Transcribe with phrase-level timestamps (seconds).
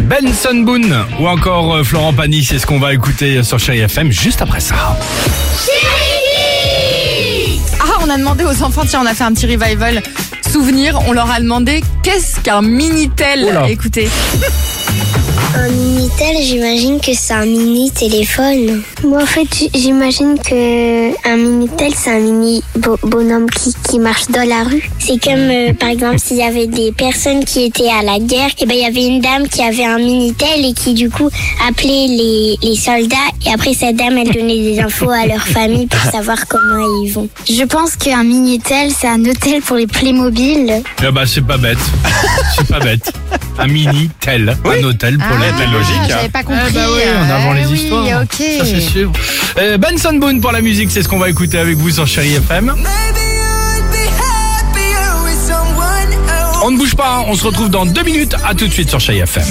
[0.00, 4.10] Benson Boone ou encore euh, Florent Pagny, c'est ce qu'on va écouter sur Chéri FM
[4.10, 4.74] juste après ça.
[7.78, 10.02] Ah, on a demandé aux enfants, tiens, on a fait un petit revival
[10.50, 10.98] souvenir.
[11.06, 13.44] On leur a demandé qu'est-ce qu'un Minitel.
[13.44, 13.70] Oula.
[13.70, 14.08] Écoutez.
[15.52, 18.82] Un Minitel, j'imagine que c'est un mini téléphone.
[19.04, 24.28] Moi, en fait, j'imagine que un Minitel, c'est un mini bo- bonhomme qui, qui marche
[24.28, 24.88] dans la rue.
[25.00, 28.50] C'est comme, euh, par exemple, s'il y avait des personnes qui étaient à la guerre,
[28.60, 31.28] et ben il y avait une dame qui avait un Minitel et qui, du coup,
[31.68, 33.16] appelait les, les soldats.
[33.44, 37.10] Et après, cette dame, elle donnait des infos à leur famille pour savoir comment ils
[37.12, 37.28] vont.
[37.48, 40.82] Je pense qu'un Minitel, c'est un hôtel pour les Playmobil.
[41.04, 41.78] Eh bah c'est pas bête,
[42.56, 43.12] c'est pas bête.
[43.58, 46.00] Un mini tel, un hôtel pour les Ah, logique.
[46.08, 46.60] J'avais pas compris.
[46.68, 48.22] Eh bah oui, on avant Eh les oui, histoires.
[48.22, 48.42] ok.
[48.58, 49.12] Ça c'est sûr.
[49.58, 52.34] Euh, Benson Boone pour la musique, c'est ce qu'on va écouter avec vous sur Chéri
[52.34, 52.66] FM.
[52.66, 56.58] Maybe you'd be happier with someone else.
[56.64, 58.34] On ne bouge pas, on se retrouve dans deux minutes.
[58.48, 59.44] À tout de suite sur Chéri FM.